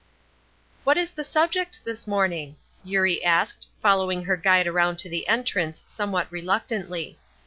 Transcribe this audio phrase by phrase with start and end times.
[0.83, 5.85] "What is the subject this morning?" Eurie asked, following her guide around to the entrance,
[5.87, 7.19] somewhat reluctantly.